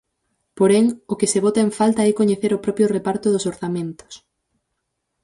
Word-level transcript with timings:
Porén, 0.57 0.85
o 1.11 1.13
que 1.19 1.27
se 1.33 1.43
bota 1.45 1.59
en 1.67 1.71
falta 1.79 2.01
é 2.09 2.17
coñecer 2.19 2.51
o 2.53 2.63
propio 2.65 2.89
reparto 2.95 3.27
dos 3.31 3.47
orzamentos. 3.51 4.13